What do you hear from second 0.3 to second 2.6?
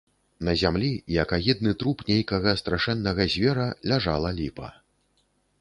На зямлі, як агідны труп нейкага